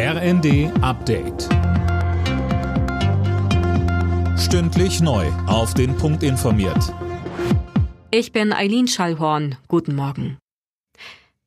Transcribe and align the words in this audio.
RND 0.00 0.70
Update. 0.80 1.48
Stündlich 4.38 5.00
neu. 5.00 5.26
Auf 5.48 5.74
den 5.74 5.96
Punkt 5.96 6.22
informiert. 6.22 6.94
Ich 8.12 8.30
bin 8.30 8.52
Eileen 8.52 8.86
Schallhorn. 8.86 9.56
Guten 9.66 9.96
Morgen. 9.96 10.38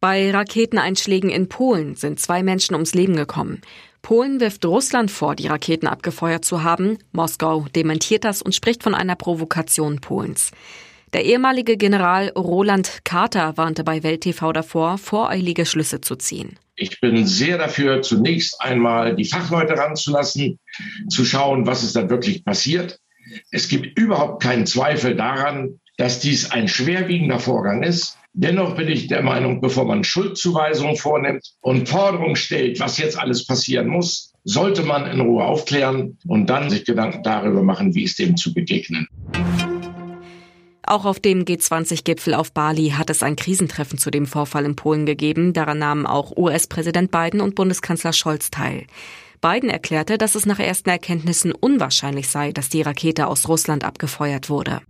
Bei 0.01 0.31
Raketeneinschlägen 0.31 1.29
in 1.29 1.47
Polen 1.47 1.95
sind 1.95 2.19
zwei 2.19 2.43
Menschen 2.43 2.73
ums 2.73 2.93
Leben 2.93 3.15
gekommen. 3.15 3.61
Polen 4.01 4.41
wirft 4.41 4.65
Russland 4.65 5.11
vor, 5.11 5.37
die 5.37 5.47
Raketen 5.47 5.87
abgefeuert 5.87 6.43
zu 6.43 6.61
haben. 6.61 6.97
Moskau 7.13 7.67
dementiert 7.73 8.25
das 8.25 8.41
und 8.41 8.53
spricht 8.53 8.83
von 8.83 8.93
einer 8.93 9.15
Provokation 9.15 10.01
Polens. 10.01 10.51
Der 11.13 11.25
ehemalige 11.25 11.75
General 11.75 12.29
Roland 12.29 13.01
Carter 13.03 13.57
warnte 13.57 13.83
bei 13.83 14.01
Welt 14.01 14.21
TV 14.21 14.53
davor, 14.53 14.97
voreilige 14.97 15.65
Schlüsse 15.65 15.99
zu 15.99 16.15
ziehen. 16.15 16.57
Ich 16.75 17.01
bin 17.01 17.27
sehr 17.27 17.57
dafür, 17.57 18.01
zunächst 18.01 18.61
einmal 18.61 19.15
die 19.15 19.25
Fachleute 19.25 19.73
ranzulassen, 19.77 20.57
zu 21.09 21.25
schauen, 21.25 21.67
was 21.67 21.83
ist 21.83 21.97
da 21.97 22.09
wirklich 22.09 22.45
passiert. 22.45 22.97
Es 23.51 23.67
gibt 23.67 23.99
überhaupt 23.99 24.41
keinen 24.41 24.65
Zweifel 24.65 25.15
daran, 25.15 25.81
dass 25.97 26.19
dies 26.19 26.49
ein 26.49 26.69
schwerwiegender 26.69 27.39
Vorgang 27.39 27.83
ist. 27.83 28.17
Dennoch 28.33 28.77
bin 28.77 28.87
ich 28.87 29.07
der 29.07 29.21
Meinung, 29.21 29.59
bevor 29.59 29.83
man 29.83 30.05
Schuldzuweisungen 30.05 30.95
vornimmt 30.95 31.45
und 31.59 31.89
Forderungen 31.89 32.37
stellt, 32.37 32.79
was 32.79 32.97
jetzt 32.97 33.19
alles 33.19 33.45
passieren 33.45 33.87
muss, 33.87 34.31
sollte 34.45 34.83
man 34.83 35.05
in 35.11 35.19
Ruhe 35.19 35.43
aufklären 35.43 36.17
und 36.25 36.49
dann 36.49 36.69
sich 36.69 36.85
Gedanken 36.85 37.21
darüber 37.21 37.61
machen, 37.61 37.93
wie 37.93 38.05
es 38.05 38.15
dem 38.15 38.37
zu 38.37 38.53
begegnen. 38.53 39.07
Auch 40.91 41.05
auf 41.05 41.21
dem 41.21 41.45
G20-Gipfel 41.45 42.33
auf 42.33 42.51
Bali 42.51 42.89
hat 42.89 43.09
es 43.09 43.23
ein 43.23 43.37
Krisentreffen 43.37 43.97
zu 43.97 44.11
dem 44.11 44.25
Vorfall 44.25 44.65
in 44.65 44.75
Polen 44.75 45.05
gegeben. 45.05 45.53
Daran 45.53 45.79
nahmen 45.79 46.05
auch 46.05 46.35
US-Präsident 46.35 47.11
Biden 47.11 47.39
und 47.39 47.55
Bundeskanzler 47.55 48.11
Scholz 48.11 48.51
teil. 48.51 48.87
Biden 49.39 49.69
erklärte, 49.69 50.17
dass 50.17 50.35
es 50.35 50.45
nach 50.45 50.59
ersten 50.59 50.89
Erkenntnissen 50.89 51.53
unwahrscheinlich 51.53 52.27
sei, 52.27 52.51
dass 52.51 52.67
die 52.67 52.81
Rakete 52.81 53.27
aus 53.27 53.47
Russland 53.47 53.85
abgefeuert 53.85 54.49
wurde. 54.49 54.81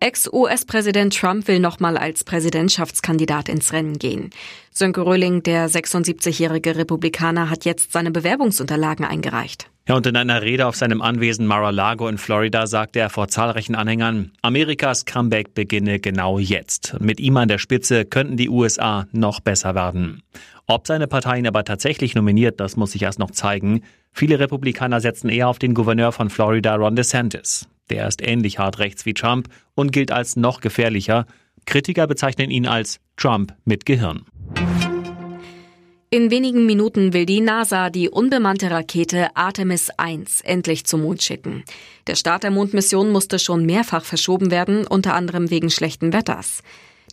Ex-US-Präsident 0.00 1.16
Trump 1.16 1.48
will 1.48 1.60
nochmal 1.60 1.96
als 1.96 2.24
Präsidentschaftskandidat 2.24 3.48
ins 3.48 3.72
Rennen 3.72 3.98
gehen. 3.98 4.30
Sönke 4.70 5.06
Röhling, 5.06 5.42
der 5.42 5.68
76-jährige 5.68 6.76
Republikaner, 6.76 7.50
hat 7.50 7.64
jetzt 7.64 7.92
seine 7.92 8.10
Bewerbungsunterlagen 8.10 9.04
eingereicht. 9.04 9.70
Ja, 9.86 9.96
und 9.96 10.06
in 10.06 10.16
einer 10.16 10.40
Rede 10.40 10.66
auf 10.66 10.76
seinem 10.76 11.02
Anwesen 11.02 11.46
Mar-a-Lago 11.46 12.08
in 12.08 12.16
Florida 12.16 12.66
sagte 12.66 13.00
er 13.00 13.10
vor 13.10 13.28
zahlreichen 13.28 13.74
Anhängern, 13.74 14.32
Amerikas 14.40 15.04
Comeback 15.04 15.52
beginne 15.52 16.00
genau 16.00 16.38
jetzt. 16.38 16.96
Mit 17.00 17.20
ihm 17.20 17.36
an 17.36 17.48
der 17.48 17.58
Spitze 17.58 18.06
könnten 18.06 18.38
die 18.38 18.48
USA 18.48 19.06
noch 19.12 19.40
besser 19.40 19.74
werden. 19.74 20.22
Ob 20.66 20.86
seine 20.86 21.06
Partei 21.06 21.38
ihn 21.38 21.46
aber 21.46 21.64
tatsächlich 21.64 22.14
nominiert, 22.14 22.60
das 22.60 22.76
muss 22.76 22.92
sich 22.92 23.02
erst 23.02 23.18
noch 23.18 23.30
zeigen. 23.30 23.82
Viele 24.12 24.38
Republikaner 24.38 25.00
setzen 25.00 25.28
eher 25.28 25.48
auf 25.48 25.58
den 25.58 25.74
Gouverneur 25.74 26.12
von 26.12 26.30
Florida, 26.30 26.74
Ron 26.76 26.96
DeSantis. 26.96 27.68
Der 27.94 28.08
ist 28.08 28.26
ähnlich 28.26 28.58
hart 28.58 28.80
rechts 28.80 29.06
wie 29.06 29.14
Trump 29.14 29.48
und 29.76 29.92
gilt 29.92 30.10
als 30.10 30.34
noch 30.34 30.60
gefährlicher. 30.60 31.26
Kritiker 31.64 32.08
bezeichnen 32.08 32.50
ihn 32.50 32.66
als 32.66 32.98
Trump 33.16 33.54
mit 33.64 33.86
Gehirn. 33.86 34.26
In 36.10 36.32
wenigen 36.32 36.66
Minuten 36.66 37.12
will 37.12 37.24
die 37.24 37.40
NASA 37.40 37.90
die 37.90 38.10
unbemannte 38.10 38.68
Rakete 38.68 39.36
Artemis 39.36 39.90
1 39.90 40.40
endlich 40.40 40.86
zum 40.86 41.02
Mond 41.02 41.22
schicken. 41.22 41.62
Der 42.08 42.16
Start 42.16 42.42
der 42.42 42.50
Mondmission 42.50 43.12
musste 43.12 43.38
schon 43.38 43.64
mehrfach 43.64 44.04
verschoben 44.04 44.50
werden, 44.50 44.88
unter 44.88 45.14
anderem 45.14 45.50
wegen 45.50 45.70
schlechten 45.70 46.12
Wetters. 46.12 46.64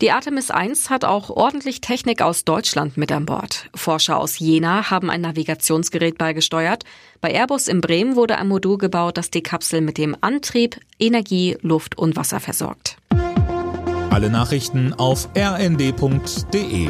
Die 0.02 0.12
Artemis 0.12 0.50
1 0.50 0.90
hat 0.90 1.06
auch 1.06 1.30
ordentlich 1.30 1.80
Technik 1.80 2.24
aus 2.24 2.44
Deutschland 2.44 2.98
mit 2.98 3.12
an 3.12 3.28
Bord. 3.28 3.70
Forscher 3.76 4.18
aus 4.18 4.40
Jena 4.40 4.90
haben 4.90 5.12
ein 5.12 5.22
Navigationsgerät 5.22 6.18
beigesteuert. 6.18 6.86
Bei 7.22 7.32
Airbus 7.32 7.68
in 7.68 7.82
Bremen 7.82 8.16
wurde 8.16 8.40
ein 8.40 8.48
Modul 8.48 8.80
gebaut, 8.80 9.18
das 9.18 9.30
die 9.30 9.44
Kapsel 9.44 9.82
mit 9.82 10.00
dem 10.00 10.18
Antrieb, 10.22 10.80
Energie, 10.98 11.56
Luft 11.62 12.00
und 12.00 12.16
Wasser 12.16 12.40
versorgt. 12.40 12.98
Alle 14.09 14.31
Nachrichten 14.31 14.94
auf 14.94 15.30
rnd.de 15.38 16.90